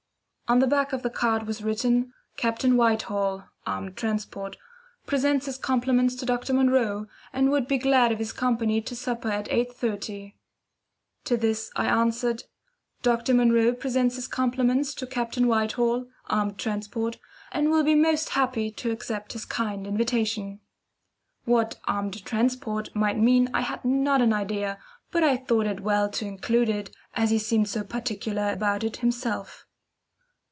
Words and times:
On 0.51 0.59
the 0.59 0.67
back 0.67 0.91
of 0.91 1.01
the 1.01 1.09
card 1.09 1.47
was 1.47 1.63
written, 1.63 2.11
"Captain 2.35 2.75
Whitehall 2.75 3.45
(Armed 3.65 3.95
Transport) 3.95 4.57
presents 5.05 5.45
his 5.45 5.57
compliments 5.57 6.13
to 6.15 6.25
Dr. 6.25 6.51
Munro, 6.51 7.07
and 7.31 7.49
would 7.51 7.69
be 7.69 7.77
glad 7.77 8.11
of 8.11 8.19
his 8.19 8.33
company 8.33 8.81
to 8.81 8.93
supper 8.93 9.29
at 9.31 9.45
8.30." 9.47 10.33
To 11.23 11.37
this 11.37 11.71
I 11.77 11.85
answered, 11.85 12.43
"Dr. 13.01 13.33
Munro 13.33 13.71
presents 13.71 14.17
his 14.17 14.27
compliments 14.27 14.93
to 14.95 15.07
Captain 15.07 15.47
Whitehall 15.47 16.07
(Armed 16.25 16.57
Transport), 16.57 17.17
and 17.53 17.69
will 17.69 17.85
be 17.85 17.95
most 17.95 18.31
happy 18.31 18.71
to 18.71 18.91
accept 18.91 19.31
his 19.31 19.45
kind 19.45 19.87
invitation." 19.87 20.59
What 21.45 21.79
"Armed 21.85 22.25
Transport" 22.25 22.93
might 22.93 23.17
mean 23.17 23.49
I 23.53 23.61
had 23.61 23.85
not 23.85 24.21
an 24.21 24.33
idea, 24.33 24.79
but 25.11 25.23
I 25.23 25.37
thought 25.37 25.65
it 25.65 25.79
well 25.79 26.09
to 26.09 26.25
include 26.25 26.67
it, 26.67 26.93
as 27.15 27.29
he 27.29 27.39
seemed 27.39 27.69
so 27.69 27.85
particular 27.85 28.51
about 28.51 28.83
it 28.83 28.97
himself. 28.97 29.65